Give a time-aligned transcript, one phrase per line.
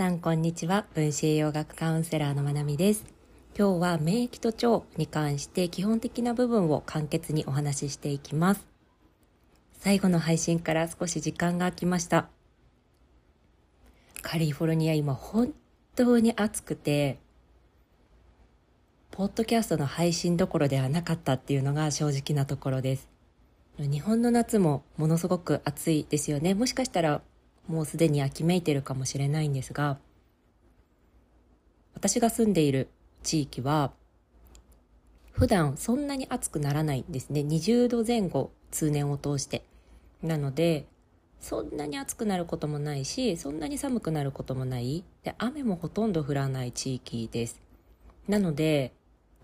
[0.00, 0.86] さんこんにちは。
[0.94, 3.04] 分子栄養学カウンセラーのまなみです。
[3.54, 8.66] 今日は免疫と腸に関して基本的な部分を簡潔にお話ししていきます。
[9.74, 12.30] 最後の配信から少し時間が空きました。
[14.22, 15.52] カリフォルニア今本
[15.94, 17.18] 当に暑くて
[19.10, 23.10] ポッドキャストの配信どころではなかったっていうのが正直なところです。
[23.78, 26.54] 日本の夏もものすごく暑いですよね。
[26.54, 27.20] もしかしたら
[27.70, 29.98] もうすでに秋めいてるかもしれないんですが
[31.94, 32.88] 私が住んでいる
[33.22, 33.92] 地域は
[35.32, 37.40] 普段そんなに暑くならないんですね。
[37.40, 39.64] 20度前後通年を通して。
[40.22, 40.86] なので
[41.40, 45.04] そんなに暑くなることもないしそんなに寒くなることもない。
[45.22, 47.60] で雨もほとんど降らない地域です。
[48.28, 48.92] なので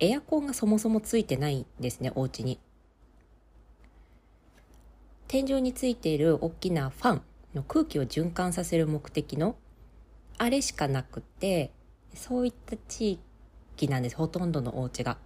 [0.00, 2.58] エアコンがそもそもついてないんですねお家に。
[5.28, 7.22] 天井についている大きなファン
[7.56, 9.56] の空気を循環させる目的の
[10.38, 11.72] あれしかなくて
[12.14, 13.18] そういった地
[13.76, 14.16] 域なんです。
[14.16, 15.18] ほとんどのお家が。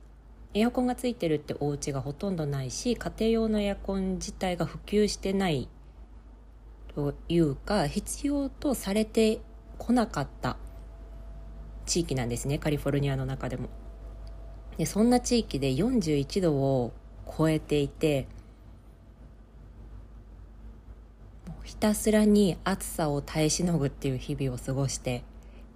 [0.52, 5.68] エアコンがついてるってお家がほとんどないし家庭用のエアコン自体が普及してない
[6.92, 9.40] というか必要とされて
[9.78, 10.56] こなかった
[11.86, 12.58] 地域なんですね。
[12.58, 13.68] カリフォルニアの中でも。
[14.76, 16.92] でそんな地域で41度を
[17.36, 18.26] 超えていて
[21.80, 25.24] たすらに暑さを耐えしのぐっていう日々を過ごして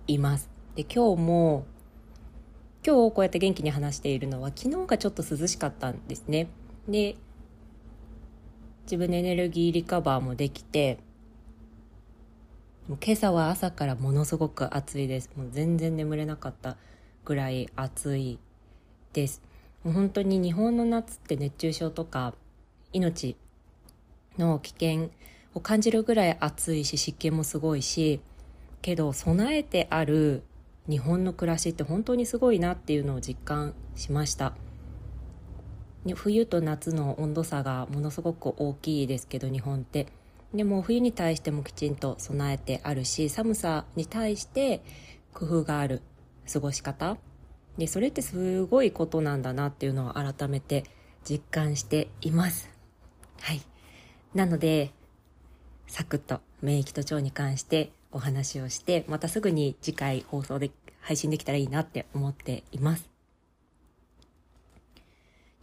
[0.06, 0.50] います。
[0.74, 1.66] で今日も
[2.86, 6.48] 今日こうやって元気に話しているのは昨日がちょっと涼しかったんですね。
[6.86, 7.16] で
[8.82, 10.98] 自分のエネルギーリカバーもできて
[12.86, 15.30] もう今朝は朝からものすごく暑いです。
[15.34, 16.76] もう全然眠れなかった
[17.24, 18.38] ぐらい暑い
[19.14, 19.40] です。
[19.82, 22.34] もう本当に日本の夏って熱中症とか
[22.92, 23.38] 命
[24.36, 25.08] の危険
[25.54, 28.20] を感じるぐらい暑いし湿気もすごいし
[28.82, 30.42] けど備えてある
[30.88, 34.54] 日本の暮らしって本当にすごいなっていうのを実感しました。
[36.14, 40.08] 冬と夏の温度差がものすごく大きいですけど日本って。
[40.52, 44.82] でも冬に対してもきちんと備えてあるし寒さに対して
[45.32, 46.02] 工夫がある
[46.52, 47.16] 過ごし方。
[47.78, 50.84] でそれってすごいことなんだなっていうのを改めて
[51.28, 52.68] 実感しています。
[53.40, 53.62] はい。
[54.34, 54.92] なので
[55.86, 63.10] サクッと免疫と腸に関してお話をしてまたすぐに次回放送で配信できたらいいなって思っています。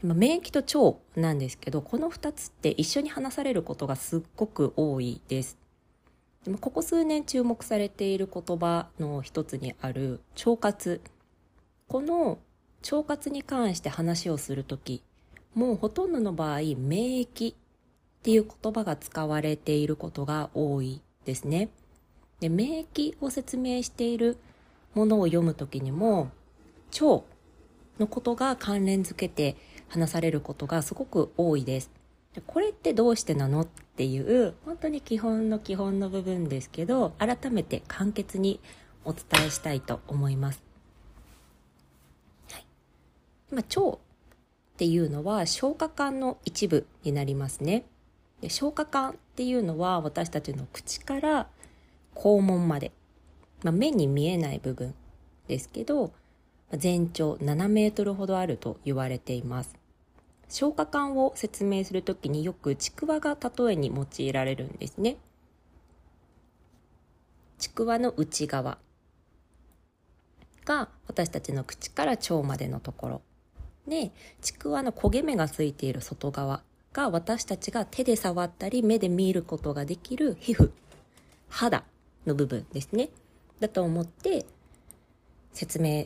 [0.03, 5.57] 免疫と腸なんですけどこの2つって一緒に話されることがすっごく多いです。
[6.43, 11.01] でもここ数年注目されている言葉の一つにある腸活。
[11.87, 12.39] この
[12.83, 15.03] 腸活に関して話をする時
[15.53, 17.53] もうほとんどの場合免疫
[18.21, 21.69] っていう言葉が使われていることが多いですね。
[22.39, 24.37] で免疫を説明している
[24.93, 26.29] ものを読む時にも
[26.93, 27.23] 腸
[27.99, 29.55] のことが関連づけて
[29.89, 31.89] 話されることがすごく多いです。
[32.35, 38.59] でこれってどうしてなのっていう本当に基本の基本の部分ですけど改めて簡潔に
[39.03, 40.61] お伝えしたいと思います。
[42.51, 42.65] はい、
[43.51, 43.99] 今腸っ
[44.77, 47.85] ていうのは消化管の一部になりますね。
[48.41, 51.47] で消化管っていうのは私たちの口から
[52.15, 52.91] 肛門まで、
[53.63, 54.93] まあ、目に見えない部分
[55.47, 56.11] ですけど
[56.73, 59.75] 全長7メートルほどあると言われています。
[60.49, 65.17] 消化管を説明するときによくちくわが例えに用いられるんですね。
[67.57, 68.77] ちくわの内側
[70.65, 73.21] が私たちの口から腸までのところ。
[73.87, 76.63] でちくわの焦げ目がついている外側
[76.93, 80.71] が私たちが手で触ったり目で見ることができる皮膚
[81.49, 81.83] 肌
[82.25, 83.09] の部分ですね。
[83.59, 84.45] だと思って
[85.53, 86.05] 説明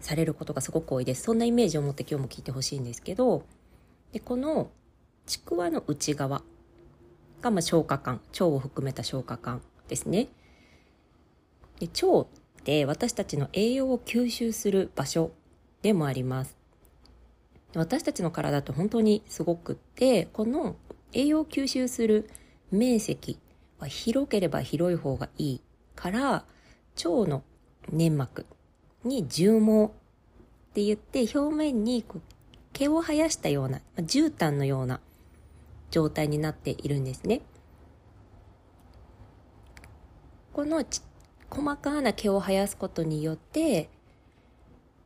[0.00, 1.22] されることがすごく多いです。
[1.22, 3.44] そんなイメージを持って今日も聞いてほしいんですけど
[4.12, 4.70] でこの
[5.26, 6.42] ちくわの内側
[7.40, 10.28] がま消化管腸を含めた消化管ですね。
[11.80, 12.26] で腸っ
[12.64, 15.30] て私たちの栄養を吸収する場所
[15.82, 16.57] でもあります。
[17.74, 20.76] 私たちの体って本当にすごくってこの
[21.12, 22.28] 栄養を吸収する
[22.70, 23.38] 面積
[23.78, 25.62] は広ければ広い方がいい
[25.94, 26.44] から
[26.96, 27.42] 腸の
[27.92, 28.46] 粘膜
[29.04, 29.88] に重毛っ
[30.74, 32.04] て言って表面に
[32.72, 35.00] 毛を生やしたような絨毯のような
[35.90, 37.40] 状態になっているんですね。
[40.52, 40.84] この
[41.50, 43.88] 細かな毛を生やすことによって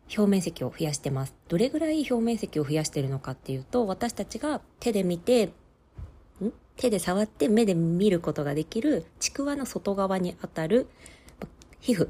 [0.09, 1.35] 表面積を増やしてます。
[1.49, 6.53] どれぐらい表面積を増やしてるのかっていうと、私たちが手で見て、ん？
[6.77, 10.89] 手で触って目で見ることができるちくわの外側にあたる
[11.81, 12.09] 皮膚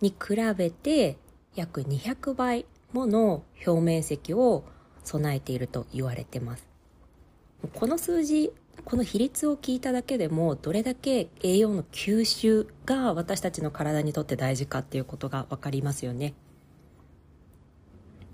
[0.00, 1.16] に比べて
[1.54, 4.64] 約200倍もの表面積を
[5.04, 6.66] 備えていると言われてます
[7.74, 8.52] この数字
[8.84, 16.34] この比率を聞いただけでもどれだけ栄養の吸収が私たちの体にとって大事かっていうことが分かりますよね。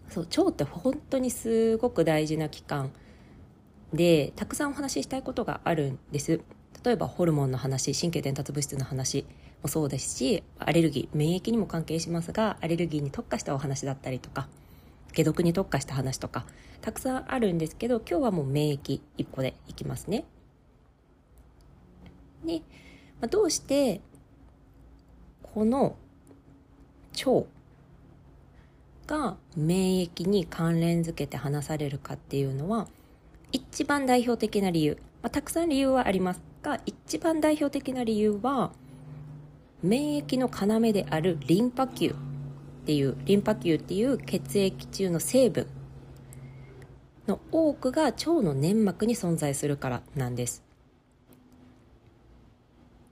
[0.08, 2.90] そう腸って本当にすごく大事な器官
[3.93, 6.40] でたくさんお話ししたいことがあるんです。
[6.85, 9.26] 例えばホルモンの話神経伝達物質の話
[9.62, 14.49] もそうですしアレルギー免疫にも関係しますがアレルギーに特化したお話だったりとか
[15.15, 16.47] 解毒に特化した話とか
[16.81, 20.25] たくさんあるんですけど今日はもう免疫一個でいきますね。
[22.45, 22.59] で、
[23.21, 24.01] まあ、どうして
[25.43, 25.97] この
[27.17, 27.47] 腸
[29.07, 32.87] が免疫に関連づけて話されるかっていうのは
[33.51, 38.71] 一番代表的な理由、まあ、たくさん理由はありますが一番代表的な理由は
[39.83, 42.15] 免疫の要であるリンパ球
[42.88, 45.67] っていうリンパ球っていう血液中の成分
[47.26, 50.64] の多くが腸の粘膜に存在するからなんです。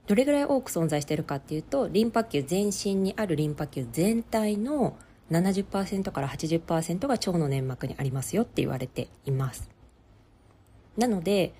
[0.07, 4.97] どれぐらい多く存在してるかっていうとリンパ球全身にあるリンパ球全体の
[5.29, 9.69] 70%から80%が腸の粘膜にありますよって言われています。
[10.97, 11.53] なので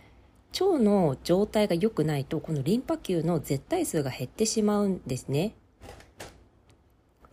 [0.60, 5.54] 腸の状態が良くないとこのリンパ球の絶対数が減ってしまうんですね。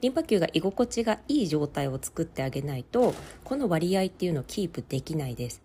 [0.00, 5.62] リンパ球が居心地がいい状態を作ってあげないとこの割合っていうのをキープできないです。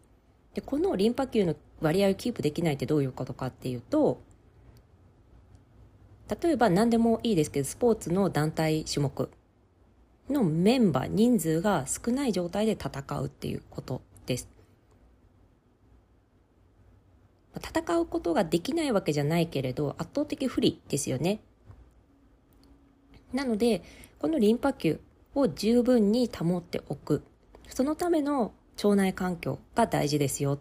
[0.53, 4.21] でこのリンパ球の割合をキープできないってどういうことかっていうと
[6.41, 9.29] 例えば何でもいいですけどスポーツの団体種目
[10.29, 14.47] のメンバー人数が少ない状態で戦うっていうことです。
[17.55, 21.41] 戦うことができないわけじゃないけれど圧倒的不利ですよね。
[23.33, 23.83] なので
[24.19, 24.99] このリンパ球
[25.35, 27.23] を十分に保っておく。
[27.67, 28.53] そのための
[28.83, 30.59] 腸内環境が大事ですよ。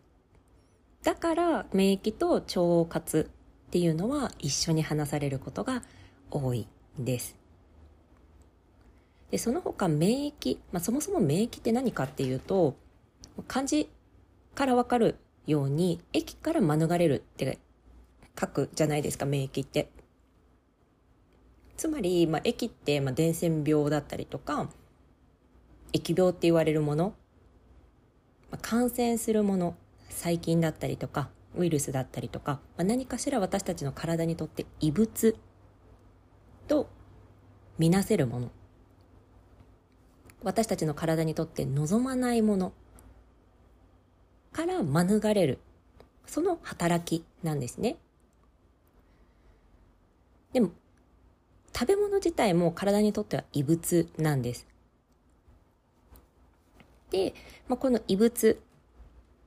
[1.03, 3.31] だから免疫と腸活
[3.69, 5.83] っていうのは一緒に話されることが
[6.31, 6.67] 多い
[7.01, 7.37] んです。
[9.31, 12.77] でその他免疫、まあ、そもそも免疫って何かっていうと
[13.47, 13.89] 漢字
[14.55, 15.17] からわかる
[15.47, 17.59] ように駅から免れるって
[18.39, 19.91] 書くじゃないですか免疫って。
[21.79, 24.69] つまり、まあ、駅って、まあ、伝染病だったりとか
[25.93, 27.15] 疫病って言われるもの、
[28.51, 29.77] まあ、感染するもの
[30.11, 35.37] 細菌だったりとかウイルスだったりとか、まあ、何かしら私たちの体にとって異物
[36.67, 36.89] と
[37.79, 38.51] みなせるもの。
[40.43, 42.73] 私たちの体にとって望まないもの
[44.53, 45.59] から免れる
[46.27, 47.97] その働きなんですね。
[50.53, 50.71] でも
[51.79, 54.67] 食べ物自体も体にとっては異物なんです
[57.11, 57.35] で、
[57.69, 58.61] まあ、この異物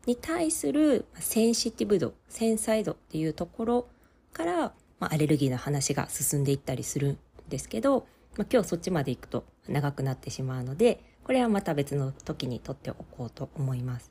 [0.05, 3.87] に対するセンシティブ度、繊細度っていうところ
[4.31, 7.17] から、まあ、アレルギーの話が進んでいったりするん
[7.49, 8.07] ですけど、
[8.37, 14.09] まあ、今日そっちまで行くと長くなってしまうので、これはまた別の時にとっておこうと思います。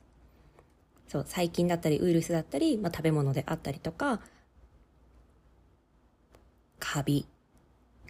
[1.07, 4.21] そう、細菌だったりウイルスだったり、まあ、食べ物であったりとか、
[6.79, 7.25] カビ、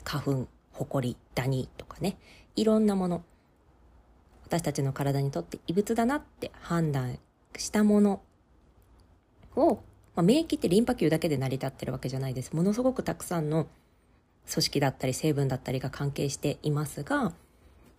[0.04, 2.18] 花粉、ホコリ、ダニとかね、
[2.56, 3.24] いろんなもの、
[4.46, 7.20] 私たちの体にとって異物だなって判断
[7.58, 8.22] したもの
[9.56, 9.76] を、
[10.16, 12.54] まあ、免疫ってリンパ球だけで成り立ってるわけじゃないです。
[12.54, 13.68] ものすごくたくさんの
[14.50, 17.34] 組織だったり成分だったりが関係していますが、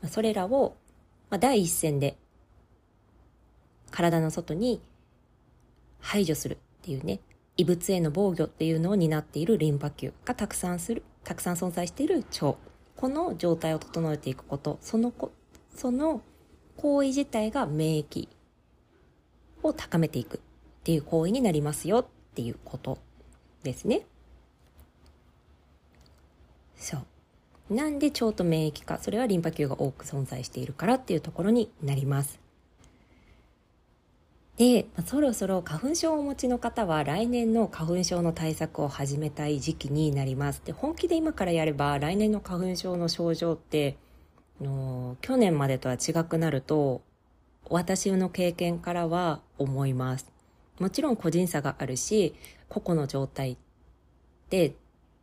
[0.09, 0.76] それらを、
[1.30, 2.16] まあ、第一線で
[3.90, 4.82] 体の外に
[6.00, 7.21] 排除するっていうね、
[7.56, 12.57] 異物への防御っていうのを担っているリンパ球がたくさんする、たくさん存在している腸。
[12.97, 15.33] この状態を整えていくこと、そのこ、
[15.75, 16.23] その
[16.76, 18.29] 行為自体が免疫
[19.62, 20.41] を高めていくっ
[20.85, 22.99] ていう行為になりますよっていうこと
[23.62, 24.07] ですね。
[26.76, 26.99] そ
[27.71, 27.75] う。
[27.75, 32.41] なんで腸と免疫か、それはリンパ球が多く存在しているからっていうところになります。
[34.59, 40.62] で、まあ、そろそろ花粉症をお持ちの方は来年の花粉症の対策を始めたい時期になります。
[40.64, 43.97] で、本気で今からやれば来年の花粉症の症状って、
[44.61, 47.02] の去年までとは違くなると
[47.68, 50.30] 私の経験からは思います。
[50.78, 52.35] もちろん個人差があるし、
[52.68, 53.56] 個々の状態っ
[54.50, 54.75] て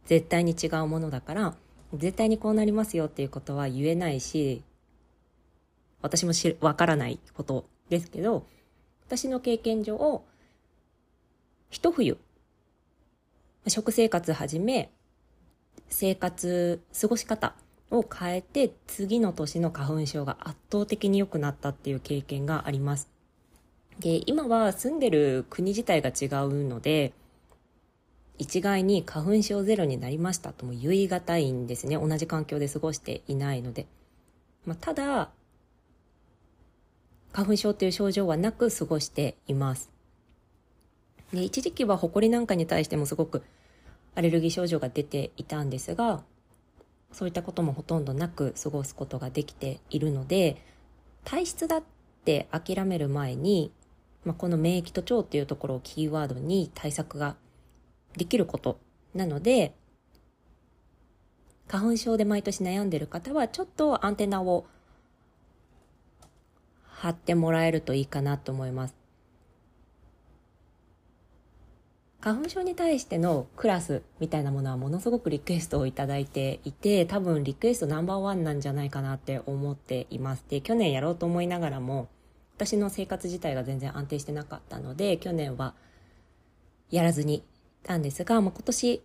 [0.05, 1.55] 絶対に違うものだから、
[1.93, 4.63] 絶対にこうなりますよっていうことは言えないし、
[6.01, 6.31] 私も
[6.61, 8.45] わからないことですけど、
[9.09, 10.21] 私の経験上、
[11.71, 12.15] 一冬
[13.65, 14.91] 食生活はじめ
[15.87, 17.55] 生活過ごし方
[17.89, 23.09] を変えて次の年の花粉症が圧倒的に良くなったっていう経験があります。
[23.97, 27.11] で今は住んでる国自体が違うので
[28.37, 31.97] 一概に花粉症ゼロになりましたとも言い難いんですね。
[31.97, 33.87] 同じ環境で過ごしていないので、
[34.67, 35.31] まあ、ただ
[37.31, 39.91] 花粉症という症状はなく過ごしています。
[41.33, 43.43] で一時期はホコリなんかに対してもすごく
[44.15, 46.23] アレルギー症状が出ていたんですが
[47.11, 50.57] そういったこともほとんどなく過ごすことができているので
[51.23, 51.83] 体質だっ
[52.25, 53.71] て諦める前に、
[54.25, 57.35] まあ、この免疫と腸っていうところをキーワードに対策が
[58.17, 58.79] できること
[59.13, 59.75] なので
[61.67, 64.65] 花粉症で毎年悩んでいる方はちょっとアンテナを
[66.99, 68.95] 張ってもらえるといいかなと思います。
[72.21, 80.43] 花粉症に対してのクラスみたいなものはものすごくリクエストをいただいていて多分リクエストナンバーワンなんじゃないかなって思っています。
[80.49, 82.09] で去年やろうと思いながらも
[82.55, 85.75] 私の生活自体が全然安定してなかったので去年は
[86.91, 87.43] やらずに
[87.83, 89.03] たんですが、もう今年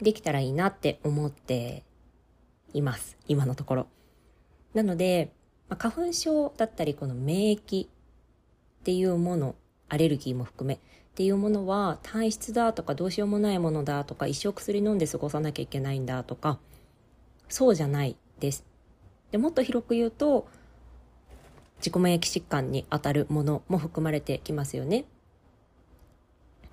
[0.00, 1.84] できたらいいなって思って
[2.72, 3.16] います。
[3.28, 3.86] 今のところ。
[4.72, 5.32] なので、
[5.68, 7.88] まあ、花粉症だったりこの免疫っ
[8.84, 9.54] ていうもの
[9.88, 10.78] アレルギーも含めっ
[11.14, 16.58] ていうものは体質だとかどうしようもないものだとか一生薬飲んで過ごさなきゃいけないんだとか
[17.48, 18.64] そうじゃないです。
[19.30, 20.48] でもっと広く言うと
[21.78, 25.04] 自己免疫疾患にあたるものも含まれてきますよね。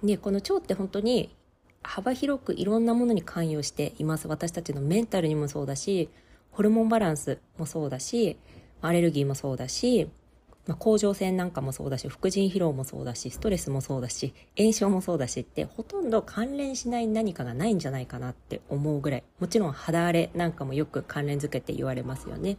[0.04, 1.36] でこの腸って本当に
[1.84, 4.28] 幅広くいろんなものに関与しています。
[4.28, 6.10] 私たちのメンタルにもそうだし
[6.52, 8.38] ホルモンバランスもそうだし
[8.82, 10.10] アレルギーもそうだし
[10.68, 22.58] まあ、甲状腺なんかもそうだし副腎疲労もそうだしストレスもそうだし炎症もそうだしってほとんど関連しない何かがないんじゃないかなって思うぐらいもちろん肌荒れなんかもよく関連づけて言われますよね。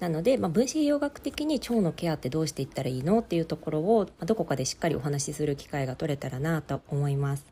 [0.00, 7.46] なので、まあ、分子栄養学的に腸のケアってどうしていったらいいのっていうところを、まあ、どこかでしっかりお話しする機会が取れたらなと思います。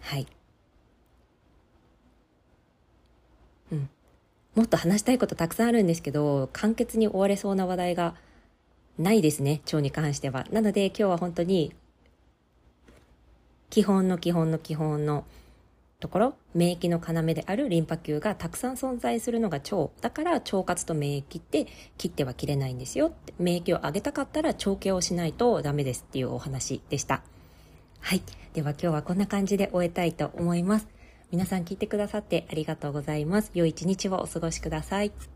[0.00, 0.26] はい。
[3.70, 3.88] うん。
[4.56, 8.14] もっと話したいことたくさんあるんですけど、簡潔に終われそうな話題が
[8.98, 10.46] ないですね、腸に関しては。
[10.50, 11.74] なので今日は本当に、
[13.68, 15.26] 基本の基本の基本の
[16.00, 19.90] ところ、免疫の要であるリンパ球がたくさん存在するのが腸。
[20.00, 21.66] だから腸活と免疫って
[21.98, 23.12] 切っては切れないんですよ。
[23.38, 27.22] 免疫を上げたかったら腸系をしないとダメですっていうお話でした。
[28.00, 28.22] はい。
[28.54, 30.95] では今日はこんな感じで終えたいと思います。
[31.30, 33.50] 皆さん聞いてくださってありがとうございます。
[33.54, 35.35] 良い一日をお過ごしください。